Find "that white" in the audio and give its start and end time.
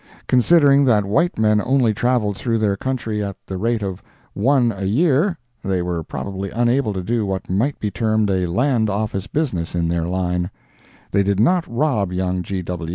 0.83-1.37